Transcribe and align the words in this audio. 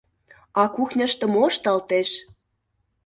—А 0.61 0.63
кухньышто 0.75 1.25
мо 1.33 1.41
ышталтеш? 1.49 2.09